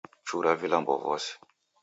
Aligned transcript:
Chura 0.27 0.51
vilambo 0.61 0.93
vose 1.05 1.31